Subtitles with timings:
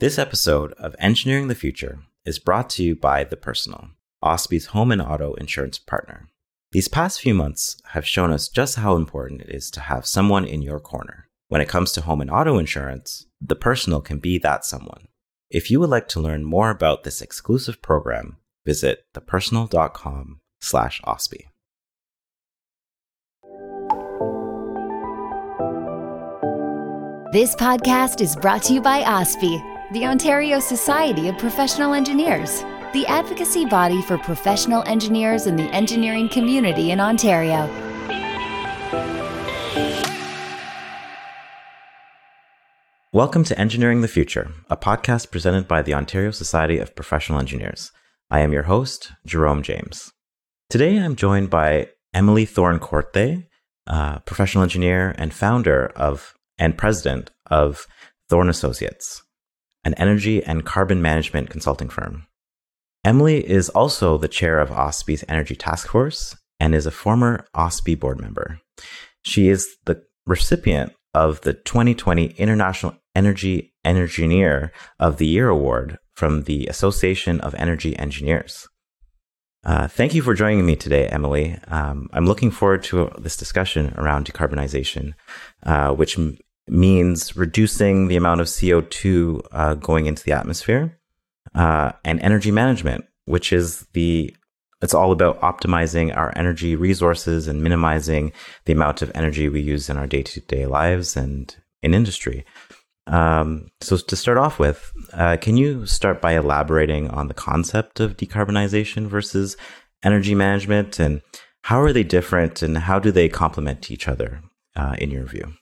[0.00, 3.90] This episode of Engineering the Future is brought to you by The Personal,
[4.24, 6.30] OSPE's home and auto insurance partner.
[6.72, 10.46] These past few months have shown us just how important it is to have someone
[10.46, 11.28] in your corner.
[11.48, 15.06] When it comes to home and auto insurance, The Personal can be that someone.
[15.50, 21.44] If you would like to learn more about this exclusive program, visit thepersonal.com slash OSPE.
[27.32, 32.60] This podcast is brought to you by OSPE, the Ontario Society of Professional Engineers,
[32.92, 37.68] the advocacy body for professional engineers in the engineering community in Ontario.
[43.12, 47.90] Welcome to Engineering the Future, a podcast presented by the Ontario Society of Professional Engineers.
[48.30, 50.12] I am your host, Jerome James.
[50.68, 53.48] Today I'm joined by Emily Thorn Corthay,
[53.88, 57.88] uh, professional engineer and founder of and president of
[58.28, 59.24] Thorn Associates,
[59.84, 62.26] an energy and carbon management consulting firm.
[63.04, 67.98] Emily is also the chair of OSPE's Energy Task Force and is a former OSPE
[67.98, 68.60] board member.
[69.22, 76.44] She is the recipient of the 2020 International Energy Engineer of the Year Award from
[76.44, 78.68] the Association of Energy Engineers.
[79.64, 81.58] Uh, thank you for joining me today, Emily.
[81.68, 85.14] Um, I'm looking forward to this discussion around decarbonization,
[85.64, 86.18] uh, which
[86.70, 90.98] means reducing the amount of CO2 uh, going into the atmosphere,
[91.54, 94.34] uh, and energy management, which is the
[94.82, 98.32] it's all about optimizing our energy resources and minimizing
[98.64, 102.46] the amount of energy we use in our day to day lives and in industry.
[103.06, 108.00] Um, so, to start off with, uh, can you start by elaborating on the concept
[108.00, 109.56] of decarbonization versus
[110.02, 111.20] energy management and
[111.62, 114.40] how are they different and how do they complement each other
[114.76, 115.52] uh, in your view?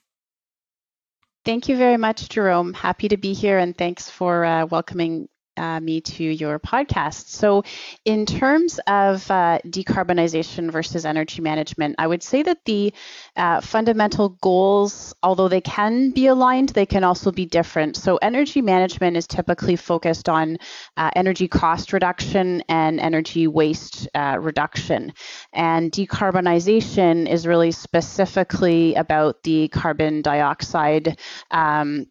[1.45, 2.73] Thank you very much, Jerome.
[2.73, 5.27] Happy to be here and thanks for uh, welcoming
[5.59, 7.27] uh, me to your podcast.
[7.27, 7.63] So,
[8.05, 12.93] in terms of uh, decarbonization versus energy management, I would say that the
[13.35, 17.97] uh, fundamental goals, although they can be aligned, they can also be different.
[17.97, 20.57] So, energy management is typically focused on
[20.97, 25.13] uh, energy cost reduction and energy waste uh, reduction.
[25.53, 31.19] And decarbonization is really specifically about the carbon dioxide.
[31.51, 32.07] Um,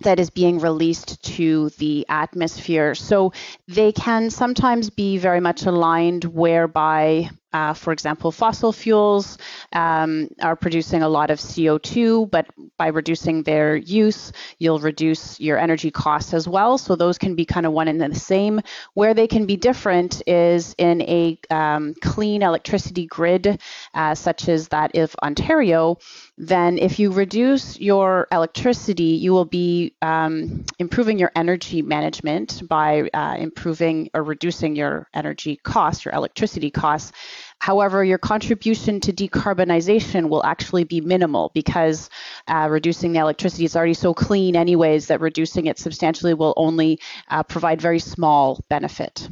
[0.00, 2.94] that is being released to the atmosphere.
[2.94, 3.32] So
[3.68, 9.38] they can sometimes be very much aligned, whereby uh, for example, fossil fuels
[9.72, 12.46] um, are producing a lot of CO2, but
[12.76, 16.78] by reducing their use, you'll reduce your energy costs as well.
[16.78, 18.60] So those can be kind of one and the same.
[18.94, 23.60] Where they can be different is in a um, clean electricity grid,
[23.94, 25.98] uh, such as that of Ontario.
[26.38, 33.10] Then, if you reduce your electricity, you will be um, improving your energy management by
[33.12, 37.12] uh, improving or reducing your energy costs, your electricity costs.
[37.60, 42.08] However, your contribution to decarbonization will actually be minimal because
[42.48, 46.98] uh, reducing the electricity is already so clean, anyways, that reducing it substantially will only
[47.28, 49.28] uh, provide very small benefit.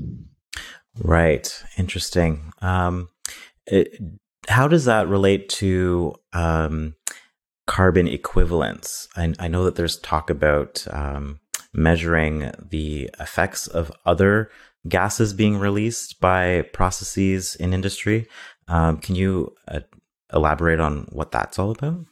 [0.99, 1.51] Right.
[1.79, 2.53] Interesting.
[2.61, 3.09] Um,
[3.67, 3.99] it,
[4.49, 6.97] how does that relate to um,
[7.67, 9.09] carbon equivalence?
[9.17, 11.41] I, I, know that there's talk about um,
[11.73, 14.51] measuring the effects of other
[14.87, 18.29] gases being released by processes in industry.
[18.69, 19.81] Um, can you uh,
[20.33, 22.05] elaborate on what that's all about?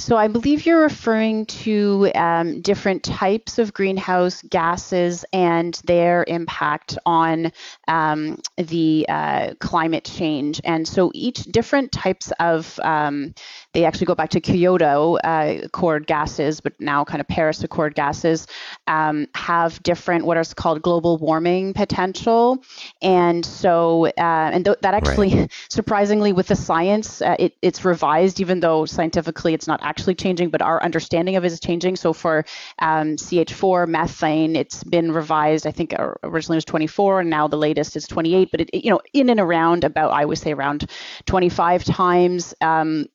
[0.00, 6.96] So I believe you're referring to um, different types of greenhouse gases and their impact
[7.04, 7.52] on
[7.90, 10.60] um, the uh, climate change.
[10.64, 13.34] And so each different types of, um,
[13.74, 17.96] they actually go back to Kyoto uh, Accord gases, but now kind of Paris Accord
[17.96, 18.46] gases,
[18.86, 22.62] um, have different what is called global warming potential.
[23.02, 25.52] And so, uh, and th- that actually, right.
[25.68, 30.50] surprisingly, with the science, uh, it, it's revised, even though scientifically it's not actually changing,
[30.50, 31.96] but our understanding of it is changing.
[31.96, 32.44] So for
[32.78, 35.66] um, CH4 methane, it's been revised.
[35.66, 38.48] I think originally it was 24, and now the latest is 28.
[38.50, 40.90] But it, you know, in and around about I would say around
[41.26, 42.54] 25 times.
[42.60, 43.06] Um,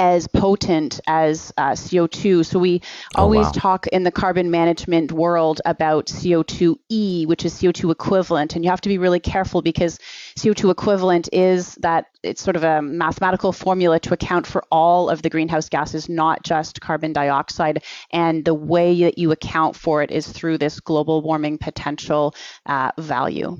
[0.00, 2.44] as potent as uh, CO2.
[2.46, 2.80] So we
[3.16, 3.52] oh, always wow.
[3.54, 8.80] talk in the carbon management world about CO2e, which is CO2 equivalent, and you have
[8.80, 9.98] to be really careful because
[10.38, 15.20] CO2 equivalent is that it's sort of a mathematical formula to account for all of
[15.20, 17.84] the greenhouse gases, not just carbon dioxide.
[18.10, 22.92] And the way that you account for it is through this global warming potential uh,
[22.98, 23.58] value.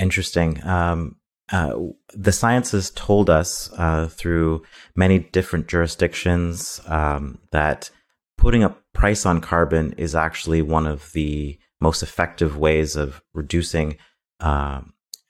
[0.00, 0.64] Interesting.
[0.66, 1.16] Um,
[1.52, 1.74] uh,
[2.14, 4.62] the sciences told us uh, through
[4.96, 7.90] many different jurisdictions um, that
[8.38, 13.96] putting a price on carbon is actually one of the most effective ways of reducing
[14.40, 14.80] uh,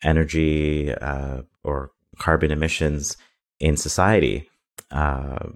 [0.03, 3.17] energy uh, or carbon emissions
[3.59, 4.49] in society.
[4.91, 5.49] Uh,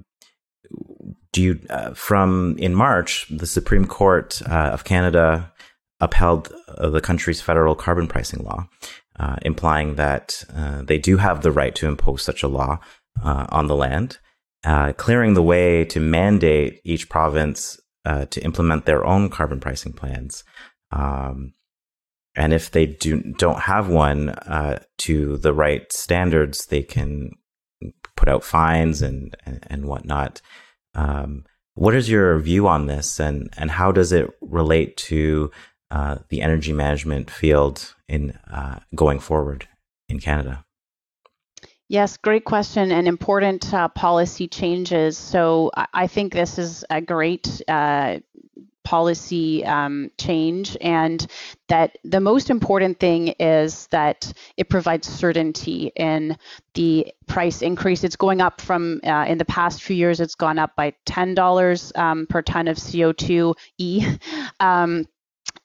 [1.33, 5.53] do you, uh, from in March, the Supreme Court uh, of Canada
[6.01, 8.69] upheld uh, the country's federal carbon pricing law,
[9.43, 10.45] implying that
[10.85, 12.79] they do have the right to impose such a law
[13.23, 14.19] on the land
[14.65, 19.93] uh, clearing the way to mandate each province uh, to implement their own carbon pricing
[19.93, 20.45] plans.
[20.91, 21.55] Um,
[22.35, 27.33] and if they do don't have one uh, to the right standards, they can
[28.17, 30.41] put out fines and and, and whatnot.
[30.95, 31.45] Um,
[31.75, 35.51] what is your view on this, and and how does it relate to
[35.91, 39.69] uh, the energy management field in uh, going forward
[40.09, 40.65] in Canada?
[41.89, 45.17] Yes, great question and important uh, policy changes.
[45.17, 48.19] So I think this is a great uh,
[48.85, 51.27] policy um, change, and
[51.69, 56.37] that the most important thing is that it provides certainty in
[56.75, 58.05] the price increase.
[58.05, 61.99] It's going up from uh, in the past few years, it's gone up by $10
[61.99, 64.07] um, per ton of CO2 E.
[64.61, 65.07] Um,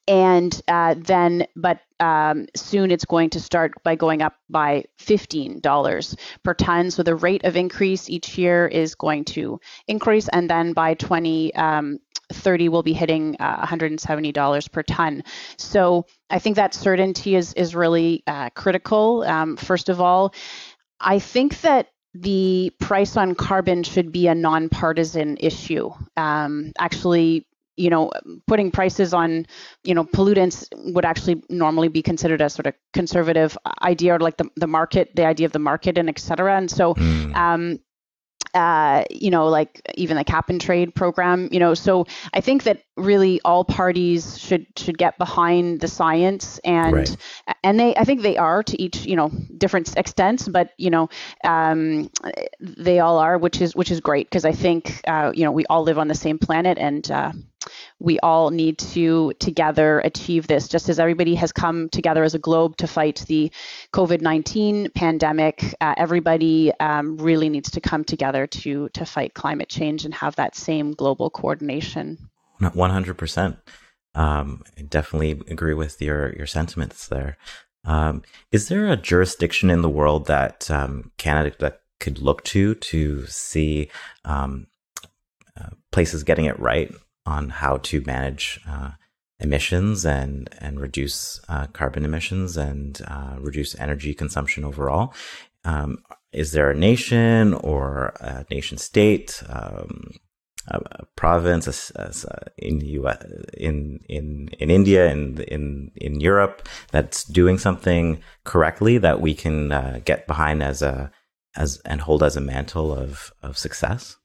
[0.06, 6.16] and uh, then but um, soon it's going to start by going up by $15
[6.42, 10.72] per ton so the rate of increase each year is going to increase and then
[10.72, 11.98] by 20 um,
[12.32, 15.22] 30 will be hitting uh, $170 per ton.
[15.58, 19.22] So I think that certainty is is really uh, critical.
[19.22, 20.34] Um, first of all,
[21.00, 25.90] I think that the price on carbon should be a nonpartisan issue.
[26.16, 28.10] Um, actually, you know,
[28.46, 29.46] putting prices on,
[29.82, 34.36] you know, pollutants would actually normally be considered a sort of conservative idea or like
[34.36, 36.56] the, the market, the idea of the market and et cetera.
[36.56, 37.34] And so, mm.
[37.34, 37.80] um,
[38.54, 41.74] uh, you know, like even the cap and trade program, you know.
[41.74, 47.16] So I think that really all parties should should get behind the science and right.
[47.64, 51.08] and they I think they are to each you know different extents, but you know
[51.42, 52.10] um,
[52.60, 55.66] they all are, which is which is great because I think uh, you know we
[55.66, 57.10] all live on the same planet and.
[57.10, 57.32] Uh,
[57.98, 62.38] we all need to together achieve this, just as everybody has come together as a
[62.38, 63.50] globe to fight the
[63.92, 65.74] COVID 19 pandemic.
[65.80, 70.36] Uh, everybody um, really needs to come together to, to fight climate change and have
[70.36, 72.18] that same global coordination.
[72.60, 73.56] 100%.
[74.14, 77.36] Um, I definitely agree with your, your sentiments there.
[77.84, 82.74] Um, is there a jurisdiction in the world that um, Canada that could look to
[82.74, 83.90] to see
[84.24, 84.66] um,
[85.58, 86.92] uh, places getting it right
[87.26, 88.90] on how to manage uh,
[89.40, 95.14] emissions and and reduce uh, carbon emissions and uh, reduce energy consumption overall.
[95.64, 95.98] Um,
[96.32, 100.10] is there a nation or a nation state, um,
[100.68, 102.12] a, a, province a, a,
[102.58, 103.24] in the US,
[103.56, 109.72] in in in India and in in Europe that's doing something correctly that we can
[109.72, 111.10] uh, get behind as a
[111.56, 114.16] as and hold as a mantle of of success?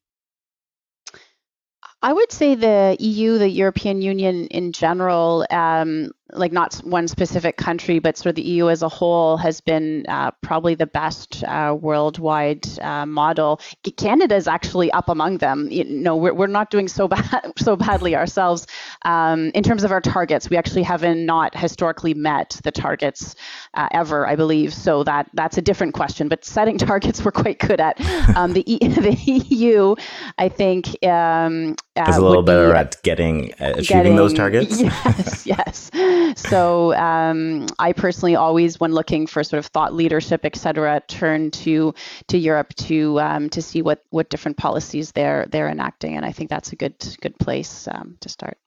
[2.01, 7.57] I would say the EU, the European Union in general, um, like not one specific
[7.57, 11.43] country, but sort of the EU as a whole has been uh, probably the best
[11.43, 13.59] uh, worldwide uh, model.
[13.97, 15.67] Canada is actually up among them.
[15.71, 18.67] You know, we're, we're not doing so bad so badly ourselves
[19.03, 20.49] um, in terms of our targets.
[20.49, 23.35] We actually haven't not historically met the targets
[23.73, 24.73] uh, ever, I believe.
[24.73, 26.27] So that that's a different question.
[26.27, 27.99] But setting targets, we're quite good at.
[28.35, 29.95] Um, the, e- the EU,
[30.37, 34.33] I think, um, uh, is a little better be, at getting uh, achieving getting, those
[34.33, 34.79] targets.
[34.79, 35.89] Yes, yes
[36.35, 41.51] so um, I personally always, when looking for sort of thought leadership, et cetera, turn
[41.51, 41.93] to
[42.27, 46.31] to Europe to um, to see what what different policies they're they're enacting, and I
[46.31, 48.57] think that's a good good place um, to start.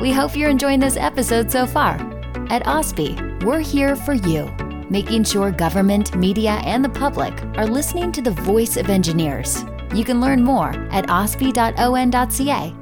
[0.00, 1.94] We hope you're enjoying this episode so far.
[2.48, 4.50] At OSPE, we're here for you,
[4.88, 9.62] making sure government, media, and the public are listening to the voice of engineers.
[9.94, 12.79] You can learn more at ospe.on.ca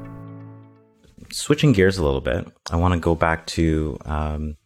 [1.33, 4.57] switching gears a little bit, I want to go back to um,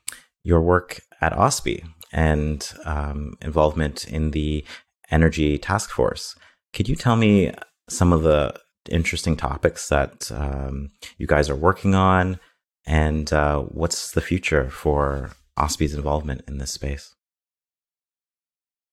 [0.45, 4.65] your work at OSPE and um, involvement in the
[5.11, 6.35] Energy Task Force.
[6.73, 7.53] Could you tell me
[7.89, 8.55] some of the
[8.91, 12.39] interesting topics that um, you guys are working on,
[12.87, 17.15] and uh, what's the future for OSPE's involvement in this space?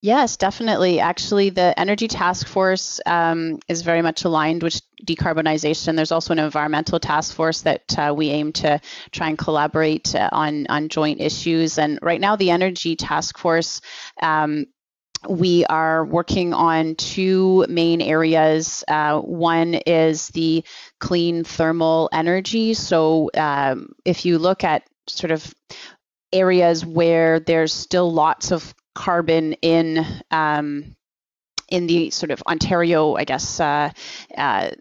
[0.02, 1.02] Yes, definitely.
[1.02, 5.98] Actually, the Energy Task Force um, is very much aligned with decarbonization.
[5.98, 8.80] There's also an environmental task force that uh, we aim to
[9.12, 11.78] try and collaborate uh, on on joint issues.
[11.78, 13.82] And right now, the Energy Task Force
[14.22, 14.68] um,
[15.28, 18.86] we are working on two main areas.
[18.88, 20.64] Uh, one is the
[21.02, 22.74] clean thermal energy.
[22.74, 25.54] So, um, if you look at sort of
[26.32, 30.96] areas where there's still lots of carbon in um,
[31.70, 33.92] in the sort of Ontario, I guess, uh,
[34.38, 34.72] uh,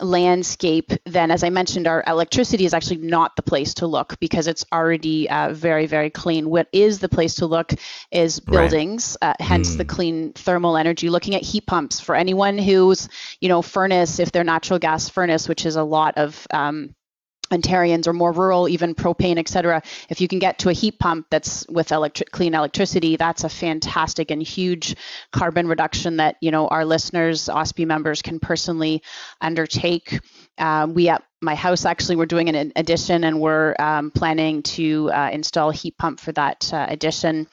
[0.00, 4.48] landscape, then as I mentioned, our electricity is actually not the place to look because
[4.48, 6.50] it's already uh, very, very clean.
[6.50, 7.72] What is the place to look
[8.10, 9.30] is buildings, right.
[9.30, 9.78] uh, hence mm.
[9.78, 11.08] the clean thermal energy.
[11.08, 13.08] Looking at heat pumps for anyone who's,
[13.40, 16.94] you know, furnace, if they're natural gas furnace, which is a lot of um,
[17.54, 20.98] Ontarians or more rural, even propane, et cetera, if you can get to a heat
[20.98, 24.96] pump that's with electric, clean electricity, that's a fantastic and huge
[25.32, 29.02] carbon reduction that you know our listeners, OSPE members, can personally
[29.40, 30.20] undertake.
[30.58, 35.10] Um, we at my house actually we're doing an addition and we're um, planning to
[35.12, 37.46] uh, install a heat pump for that uh, addition.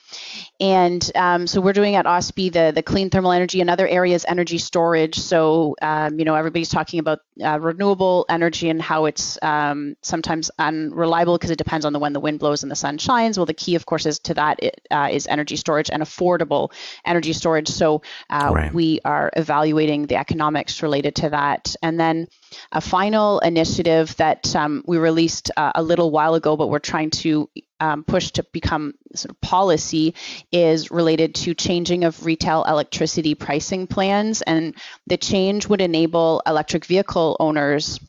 [0.59, 4.25] And um, so we're doing at OSPE the, the clean thermal energy another area is
[4.27, 5.17] energy storage.
[5.17, 10.49] So um, you know everybody's talking about uh, renewable energy and how it's um, sometimes
[10.57, 13.37] unreliable because it depends on the when the wind blows and the sun shines.
[13.37, 16.71] Well the key of course is to that it, uh, is energy storage and affordable
[17.05, 17.67] energy storage.
[17.67, 18.73] So uh, right.
[18.73, 21.75] we are evaluating the economics related to that.
[21.81, 22.27] And then
[22.71, 27.09] a final initiative that um, we released uh, a little while ago, but we're trying
[27.09, 30.13] to um, push to become sort of policy
[30.51, 34.41] is related to changing of retail electricity pricing plans.
[34.41, 34.75] And
[35.07, 37.99] the change would enable electric vehicle owners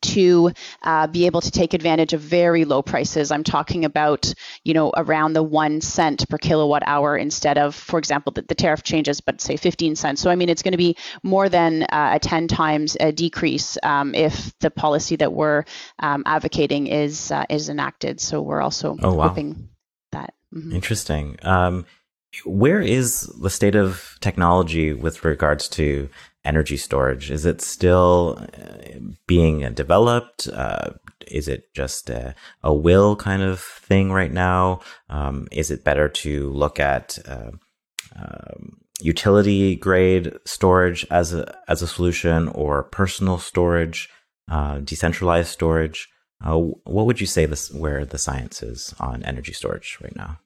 [0.00, 0.52] to
[0.82, 3.30] uh, be able to take advantage of very low prices.
[3.30, 4.32] I'm talking about,
[4.64, 8.54] you know, around the one cent per kilowatt hour instead of, for example, the, the
[8.54, 10.20] tariff changes, but say 15 cents.
[10.20, 13.78] So, I mean, it's going to be more than uh, a 10 times a decrease
[13.82, 15.64] um, if the policy that we're
[15.98, 18.20] um, advocating is uh, is enacted.
[18.20, 19.28] So, we're also oh, wow.
[19.28, 19.68] hoping
[20.12, 20.34] that.
[20.54, 20.72] Mm-hmm.
[20.72, 21.38] Interesting.
[21.42, 21.86] Um,
[22.44, 26.10] where is the state of technology with regards to
[26.46, 27.30] energy storage?
[27.30, 30.48] Is it still uh, being developed?
[30.48, 30.92] Uh,
[31.26, 34.80] is it just a, a, will kind of thing right now?
[35.10, 37.50] Um, is it better to look at uh,
[38.16, 44.08] um, utility grade storage as a as a solution, or personal storage,
[44.50, 46.08] uh, decentralized storage?
[46.44, 50.38] Uh, what would you say this where the science is on energy storage right now?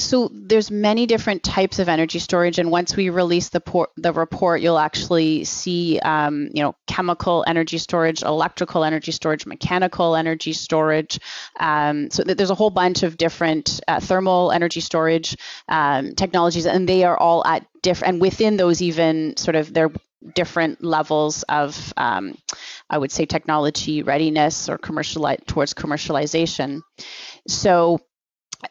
[0.00, 4.12] So there's many different types of energy storage and once we release the, por- the
[4.12, 10.52] report you'll actually see um, you know chemical energy storage electrical energy storage mechanical energy
[10.52, 11.18] storage.
[11.58, 15.36] Um, so there's a whole bunch of different uh, thermal energy storage
[15.68, 19.90] um, technologies and they are all at different and within those even sort of their
[20.34, 22.36] different levels of um,
[22.90, 26.80] i would say technology readiness or commercial towards commercialization.
[27.46, 28.00] So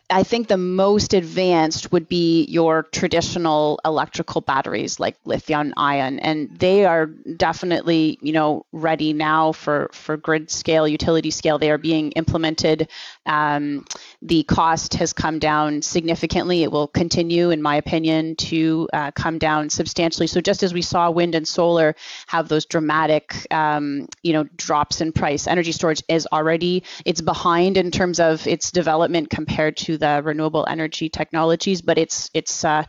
[0.10, 6.50] I think the most advanced would be your traditional electrical batteries like lithium ion, and
[6.60, 11.58] they are definitely, you know, ready now for for grid scale, utility scale.
[11.58, 12.89] They are being implemented.
[13.27, 13.86] Um,
[14.22, 16.63] the cost has come down significantly.
[16.63, 20.27] It will continue, in my opinion, to uh, come down substantially.
[20.27, 21.96] So just as we saw wind and solar
[22.27, 27.77] have those dramatic, um, you know, drops in price, energy storage is already it's behind
[27.77, 32.84] in terms of its development compared to the renewable energy technologies, but it's it's uh,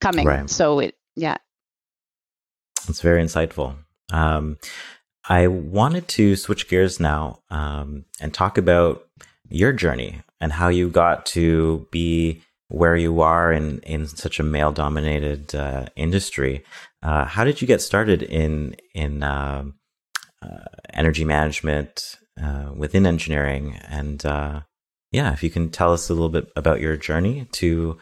[0.00, 0.26] coming.
[0.26, 0.48] Right.
[0.48, 1.36] So it yeah.
[2.88, 3.76] It's very insightful.
[4.12, 4.58] Um,
[5.28, 9.06] I wanted to switch gears now um, and talk about
[9.48, 14.42] your journey and how you got to be where you are in in such a
[14.42, 16.64] male dominated uh, industry.
[17.02, 19.64] Uh, how did you get started in in uh,
[20.42, 24.60] uh energy management uh, within engineering and uh,
[25.12, 27.98] yeah, if you can tell us a little bit about your journey to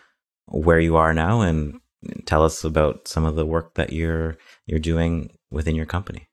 [0.46, 1.80] where you are now and
[2.24, 6.28] tell us about some of the work that you're you're doing within your company.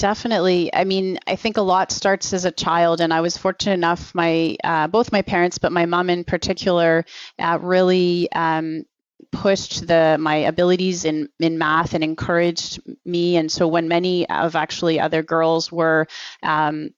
[0.00, 0.74] Definitely.
[0.74, 4.14] I mean, I think a lot starts as a child, and I was fortunate enough.
[4.14, 7.04] My uh, both my parents, but my mom in particular,
[7.38, 8.84] uh, really um,
[9.30, 13.36] pushed the my abilities in in math and encouraged me.
[13.36, 16.06] And so when many of actually other girls were
[16.42, 16.90] um,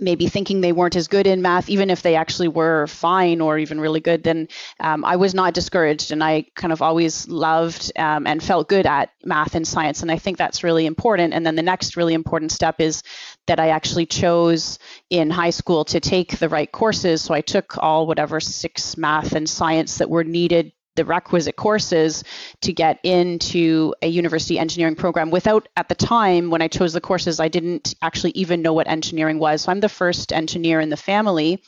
[0.00, 3.58] maybe thinking they weren't as good in math, even if they actually were fine or
[3.58, 4.48] even really good, then
[4.80, 6.10] um, I was not discouraged.
[6.10, 10.02] And I kind of always loved um, and felt good at math and science.
[10.02, 11.34] And I think that's really important.
[11.34, 13.02] And then the next really important step is
[13.46, 14.78] that I actually chose
[15.10, 17.22] in high school to take the right courses.
[17.22, 22.24] So I took all whatever six math and science that were needed the requisite courses
[22.60, 27.00] to get into a university engineering program without at the time when I chose the
[27.00, 29.62] courses I didn't actually even know what engineering was.
[29.62, 31.62] So I'm the first engineer in the family.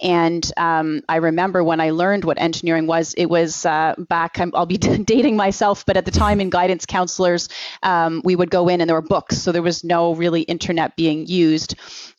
[0.00, 4.44] And um, I remember when I learned what engineering was it was uh, back i
[4.46, 7.48] will be dating myself but at the time in guidance counselors
[7.82, 9.38] um, we would go in and there were books.
[9.38, 11.74] So there was no really internet being used.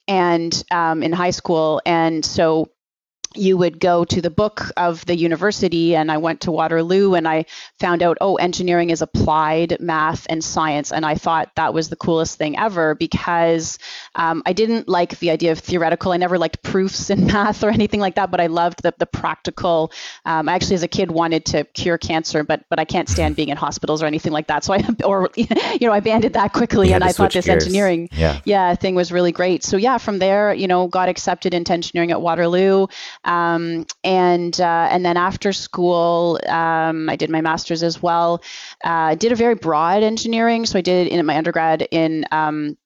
[0.07, 1.81] And um, in high school.
[1.85, 2.69] And so
[3.35, 7.27] you would go to the book of the university and i went to waterloo and
[7.27, 7.45] i
[7.79, 11.95] found out oh engineering is applied math and science and i thought that was the
[11.95, 13.77] coolest thing ever because
[14.15, 17.69] um, i didn't like the idea of theoretical i never liked proofs in math or
[17.69, 19.91] anything like that but i loved the, the practical
[20.25, 23.35] um, i actually as a kid wanted to cure cancer but but i can't stand
[23.35, 25.47] being in hospitals or anything like that so i or you
[25.81, 27.63] know i abandoned that quickly and i thought this gears.
[27.63, 28.39] engineering yeah.
[28.45, 32.11] yeah thing was really great so yeah from there you know got accepted into engineering
[32.11, 32.87] at waterloo
[33.25, 38.41] um, and uh, and then after school, um, I did my master's as well.
[38.83, 42.77] Uh, did a very broad engineering, so I did in my undergrad in um,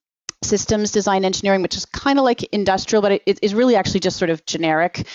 [0.42, 4.18] systems design engineering, which is kind of like industrial, but it is really actually just
[4.18, 5.06] sort of generic.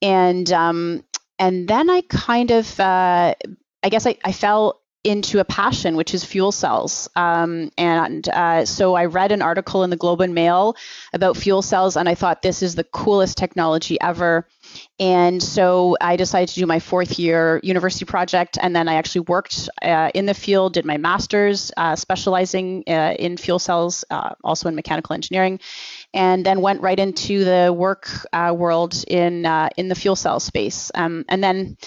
[0.00, 1.04] And um,
[1.38, 3.34] and then I kind of uh,
[3.82, 7.08] I guess I, I fell into a passion, which is fuel cells.
[7.16, 10.76] Um, and uh, so I read an article in the Globe and Mail
[11.14, 14.46] about fuel cells, and I thought this is the coolest technology ever.
[15.00, 19.22] And so I decided to do my fourth year university project, and then I actually
[19.22, 24.34] worked uh, in the field, did my master's, uh, specializing uh, in fuel cells, uh,
[24.44, 25.58] also in mechanical engineering,
[26.12, 29.46] and then went right into the work uh, world in
[29.76, 30.90] in the fuel cell space.
[30.94, 31.78] Um, and then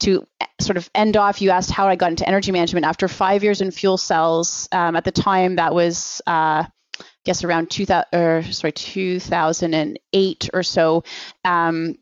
[0.00, 0.26] to
[0.60, 2.86] sort of end off, you asked how I got into energy management.
[2.86, 6.64] After five years in fuel cells, um, at the time that was, uh,
[6.98, 11.04] I guess, around 2000, or, sorry, 2008 or so.
[11.44, 11.96] Um,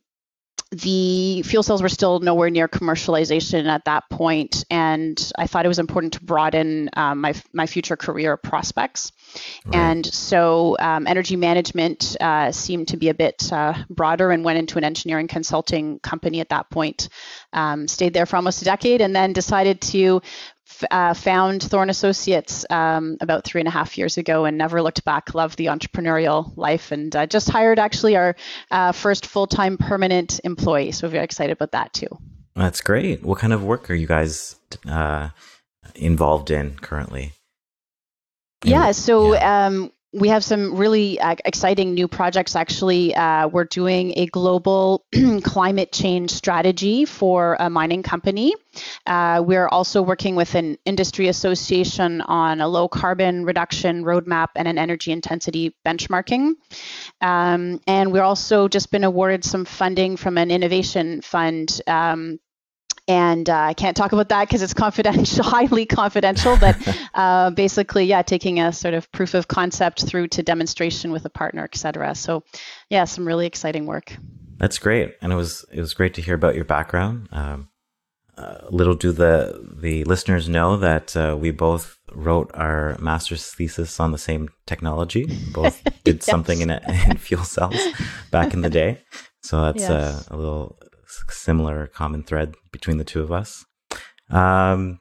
[0.71, 5.69] the fuel cells were still nowhere near commercialization at that point, and I thought it
[5.69, 9.13] was important to broaden um, my my future career prospects.
[9.65, 9.77] Right.
[9.77, 14.59] And so, um, energy management uh, seemed to be a bit uh, broader, and went
[14.59, 17.09] into an engineering consulting company at that point.
[17.55, 20.21] Um, stayed there for almost a decade, and then decided to
[20.91, 25.05] uh, found Thorn Associates um, about three and a half years ago and never looked
[25.05, 25.35] back.
[25.35, 28.37] Loved the entrepreneurial life and uh, just hired actually our
[28.71, 30.93] uh, first full time permanent employee.
[30.93, 32.09] So we're very excited about that too.
[32.55, 33.23] That's great.
[33.23, 34.57] What kind of work are you guys
[34.89, 35.31] uh,
[35.95, 37.33] involved in currently?
[38.65, 39.67] yeah, so yeah.
[39.67, 42.57] Um, we have some really uh, exciting new projects.
[42.57, 45.05] Actually, uh, we're doing a global
[45.43, 48.55] climate change strategy for a mining company.
[49.07, 54.67] Uh, we're also working with an industry association on a low carbon reduction roadmap and
[54.67, 56.53] an energy intensity benchmarking.
[57.21, 62.39] Um, and we're also just been awarded some funding from an innovation fund um,
[63.09, 66.59] and uh, I can't talk about that because it's confidential, highly confidential.
[66.59, 66.77] But
[67.15, 71.31] uh, basically, yeah, taking a sort of proof of concept through to demonstration with a
[71.31, 72.15] partner, et cetera.
[72.15, 72.45] So,
[72.91, 74.15] yeah, some really exciting work.
[74.59, 77.29] That's great, and it was it was great to hear about your background.
[77.33, 77.69] Um,
[78.37, 83.99] uh, little do the the listeners know that uh, we both wrote our master's thesis
[83.99, 85.27] on the same technology.
[85.53, 86.27] Both did yes.
[86.27, 87.81] something in, in fuel cells
[88.31, 89.01] back in the day.
[89.43, 90.29] So that's yes.
[90.29, 90.79] a little
[91.31, 93.65] similar common thread between the two of us.
[94.31, 95.01] Um,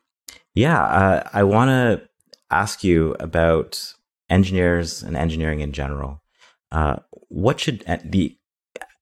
[0.56, 2.08] yeah, uh, I want to
[2.50, 3.93] ask you about
[4.30, 6.22] engineers and engineering in general.
[6.72, 6.98] Uh,
[7.30, 8.38] what should the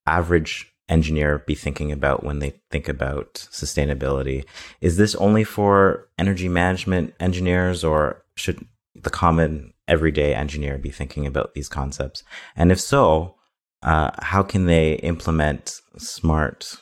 [0.05, 4.45] average engineer be thinking about when they think about sustainability?
[4.81, 11.25] Is this only for energy management engineers, or should the common everyday engineer be thinking
[11.25, 12.23] about these concepts?
[12.55, 13.35] And if so,
[13.81, 16.81] uh, how can they implement smart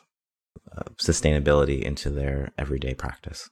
[0.98, 3.50] sustainability into their everyday practice?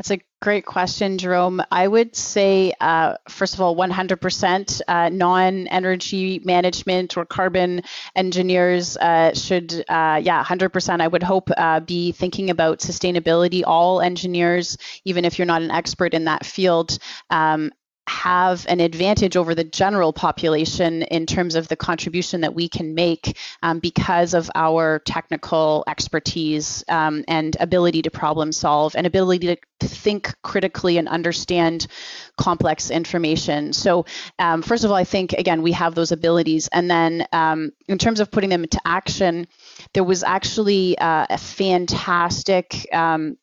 [0.00, 1.60] That's a great question, Jerome.
[1.70, 7.82] I would say, uh, first of all, 100% uh, non energy management or carbon
[8.16, 13.62] engineers uh, should, uh, yeah, 100%, I would hope, uh, be thinking about sustainability.
[13.66, 17.70] All engineers, even if you're not an expert in that field, um,
[18.10, 22.92] have an advantage over the general population in terms of the contribution that we can
[22.92, 29.56] make um, because of our technical expertise um, and ability to problem solve and ability
[29.78, 31.86] to think critically and understand
[32.36, 33.72] complex information.
[33.72, 34.04] So,
[34.40, 36.68] um, first of all, I think, again, we have those abilities.
[36.72, 39.46] And then um, in terms of putting them into action,
[39.94, 43.36] there was actually uh, a fantastic um,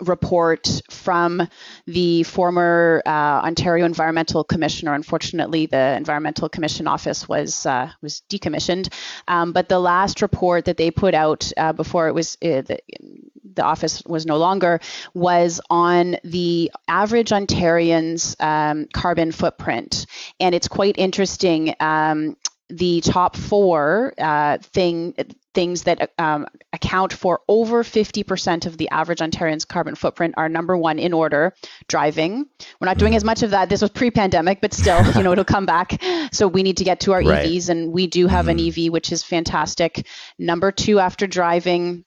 [0.00, 1.46] report from
[1.86, 3.10] the former uh,
[3.44, 4.94] Ontario Environmental Commissioner.
[4.94, 8.92] Unfortunately, the Environmental Commission office was uh, was decommissioned.
[9.28, 12.78] Um, but the last report that they put out uh, before it was uh, the,
[13.54, 14.80] the office was no longer,
[15.14, 20.06] was on the average Ontarian's um, carbon footprint,
[20.40, 21.74] and it's quite interesting.
[21.80, 22.36] Um,
[22.68, 25.14] the top four uh, thing
[25.54, 30.76] things that um, account for over 50% of the average Ontarian's carbon footprint are number
[30.76, 31.54] one in order
[31.88, 32.46] driving.
[32.80, 33.68] We're not doing as much of that.
[33.68, 36.02] This was pre-pandemic, but still, you know, it'll come back.
[36.32, 37.46] So we need to get to our right.
[37.46, 38.58] EVs, and we do have mm-hmm.
[38.78, 40.06] an EV, which is fantastic.
[40.38, 42.04] Number two after driving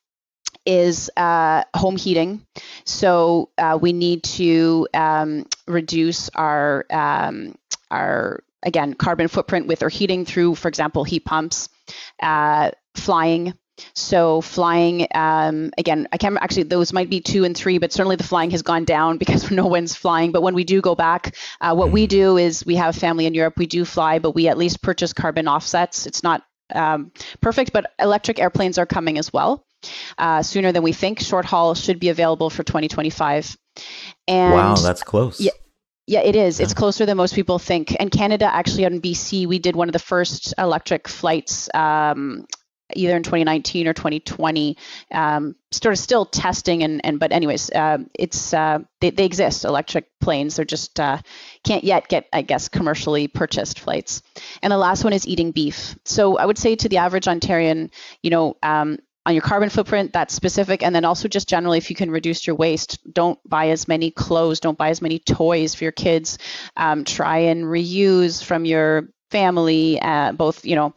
[0.65, 2.45] is uh, home heating.
[2.85, 7.55] So uh, we need to um, reduce our um,
[7.91, 11.69] our again carbon footprint with our heating through, for example, heat pumps
[12.21, 13.53] uh, flying.
[13.93, 16.63] So flying, um, again, I can't actually.
[16.63, 19.65] Those might be two and three, but certainly the flying has gone down because no
[19.67, 20.31] one's flying.
[20.31, 23.33] But when we do go back, uh, what we do is we have family in
[23.33, 23.55] Europe.
[23.57, 26.07] We do fly, but we at least purchase carbon offsets.
[26.07, 29.65] It's not um, perfect, but electric airplanes are coming as well
[30.17, 31.19] uh, sooner than we think.
[31.19, 33.57] Short haul should be available for 2025.
[34.27, 35.39] And wow, that's close.
[35.39, 35.51] Yeah,
[36.07, 36.59] yeah, it is.
[36.59, 37.95] It's closer than most people think.
[37.99, 41.69] And Canada, actually, in BC, we did one of the first electric flights.
[41.73, 42.45] Um,
[42.93, 44.77] either in 2019 or 2020
[45.11, 49.65] um, sort of still testing and, and but anyways uh, it's uh, they, they exist
[49.65, 51.17] electric planes they're just uh,
[51.63, 54.21] can't yet get i guess commercially purchased flights.
[54.61, 55.97] And the last one is eating beef.
[56.05, 60.13] So i would say to the average ontarian you know um, on your carbon footprint
[60.13, 60.83] that's specific.
[60.83, 64.11] And then also just generally if you can reduce your waste don't buy as many
[64.11, 66.37] clothes don't buy as many toys for your kids.
[66.77, 70.93] Um, try and reuse from your family uh, both you know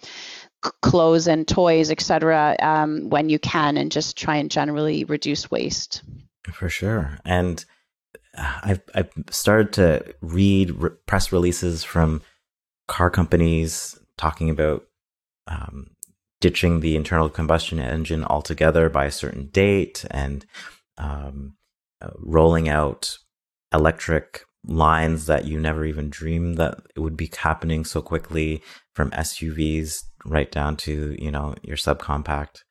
[0.61, 6.03] clothes and toys etc um, when you can and just try and generally reduce waste.
[6.53, 7.19] For sure.
[7.25, 7.65] And
[8.37, 12.23] i've, I've started to read re- press releases from
[12.87, 14.85] car companies talking about
[15.47, 15.91] um,
[16.41, 20.47] ditching the internal combustion engine altogether by a certain date and
[20.97, 21.55] um,
[22.01, 23.19] uh, rolling out
[23.73, 28.63] electric lines that you never even dreamed that it would be happening so quickly
[28.95, 32.63] from SUVs right down to you know your subcompact.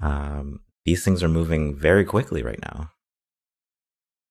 [0.00, 2.90] Um, these things are moving very quickly right now.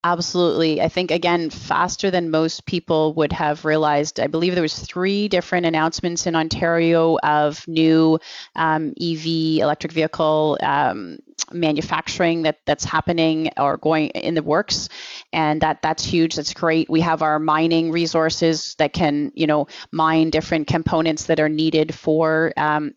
[0.04, 0.82] Absolutely.
[0.82, 4.20] I think again faster than most people would have realized.
[4.20, 8.20] I believe there was three different announcements in Ontario of new
[8.56, 11.20] um, EV electric vehicle um,
[11.52, 14.90] manufacturing that that's happening or going in the works,
[15.34, 16.34] and that that's huge.
[16.36, 16.90] That's great.
[16.90, 21.94] We have our mining resources that can you know mine different components that are needed
[21.94, 22.96] for um,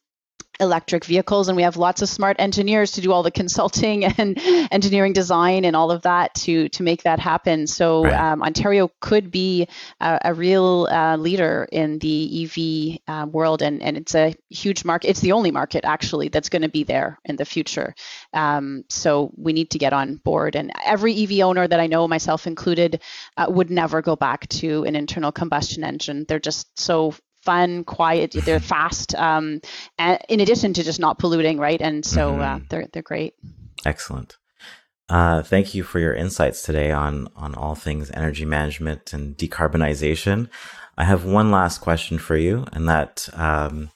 [0.60, 4.38] electric vehicles and we have lots of smart engineers to do all the consulting and
[4.70, 7.66] engineering design and all of that to to make that happen.
[7.66, 8.32] So right.
[8.32, 9.68] um, ontario could be
[10.00, 14.84] a, a real uh, leader in the ev uh, world and and it's a huge
[14.84, 17.94] market it's the only market actually that's going to be there in the future.
[18.32, 22.06] Um, so we need to get on board and every ev owner that i know
[22.08, 23.00] myself included
[23.36, 26.24] uh, would never go back to an internal combustion engine.
[26.28, 27.14] They're just so
[27.44, 28.32] fun, quiet.
[28.32, 29.14] They're fast.
[29.14, 29.60] Um,
[30.28, 31.80] in addition to just not polluting, right?
[31.80, 32.42] And so uh, mm-hmm.
[32.42, 33.34] uh, they're they're great.
[33.84, 34.36] Excellent.
[35.08, 40.48] Uh, thank you for your insights today on on all things energy management and decarbonization.
[40.96, 43.90] I have one last question for you, and that um,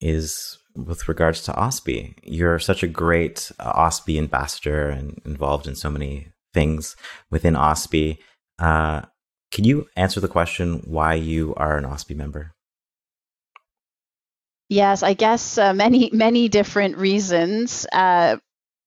[0.00, 2.18] is with regards to OSPE.
[2.22, 6.96] You're such a great uh, OSPE ambassador and involved in so many things
[7.30, 8.18] within OSPE.
[8.58, 9.02] Uh,
[9.50, 12.55] can you answer the question why you are an OSPE member?
[14.68, 17.86] Yes, I guess uh, many many different reasons.
[17.92, 18.36] Uh,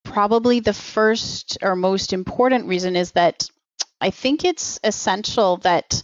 [0.04, 3.48] probably the first or most important reason is that
[4.02, 6.02] I think it's essential that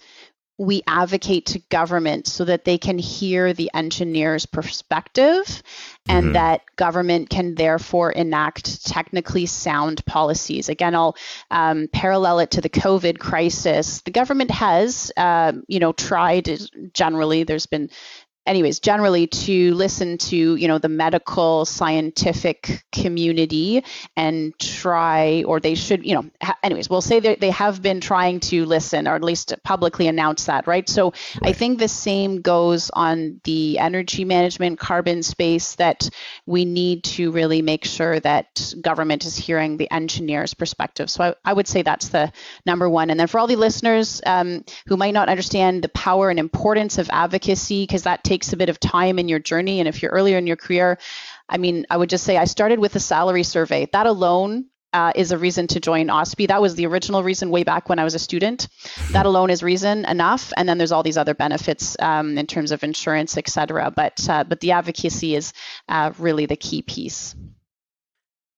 [0.58, 5.62] we advocate to government so that they can hear the engineer's perspective
[6.08, 6.34] and mm-hmm.
[6.34, 10.70] that government can therefore enact technically sound policies.
[10.70, 11.18] Again, I'll
[11.52, 14.02] um, parallel it to the COVID crisis.
[14.02, 16.50] The government has, uh, you know, tried
[16.94, 17.90] generally, there's been
[18.46, 23.84] anyways generally to listen to you know the medical scientific community
[24.16, 28.00] and try or they should you know ha- anyways we'll say that they have been
[28.02, 30.88] trying to listen or at least publicly announce that right?
[30.88, 31.06] So
[31.42, 31.50] right.
[31.50, 36.10] i think the same goes on the energy management carbon space that
[36.46, 41.10] we need to really make sure that government is hearing the engineer's perspective.
[41.10, 42.32] So i, I would say that's the
[42.66, 43.10] number one.
[43.10, 46.98] And then for all the listeners um, who might not understand the power and importance
[46.98, 49.80] of advocacy because that takes takes a bit of time in your journey.
[49.80, 50.98] And if you're earlier in your career,
[51.48, 53.88] I mean, I would just say I started with a salary survey.
[53.94, 56.48] That alone uh, is a reason to join OSPE.
[56.48, 58.68] That was the original reason way back when I was a student.
[59.12, 60.52] That alone is reason enough.
[60.58, 63.90] And then there's all these other benefits um, in terms of insurance, et cetera.
[63.90, 65.54] But, uh, but the advocacy is
[65.88, 67.36] uh, really the key piece.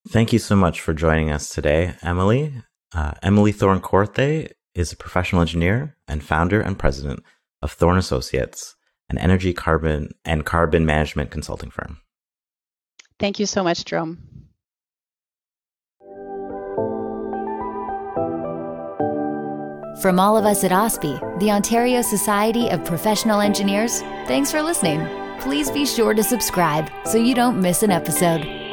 [0.09, 2.53] Thank you so much for joining us today, Emily.
[2.95, 7.21] Uh, Emily Thorn Corthay is a professional engineer and founder and president
[7.61, 8.75] of Thorn Associates,
[9.09, 11.99] an energy, carbon, and carbon management consulting firm.
[13.19, 14.19] Thank you so much, Jerome.
[20.01, 25.07] From all of us at OSPE, the Ontario Society of Professional Engineers, thanks for listening.
[25.39, 28.66] Please be sure to subscribe so you don't miss an episode.